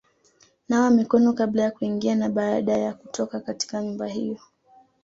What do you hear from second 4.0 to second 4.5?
hiyo;